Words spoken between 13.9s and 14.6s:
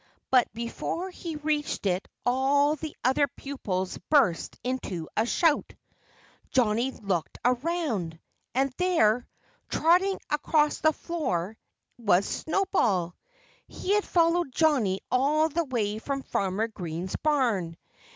had followed